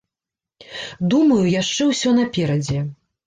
Думаю 1.11 1.43
яшчэ 1.61 1.83
ўсё 1.91 2.15
наперадзе. 2.23 2.81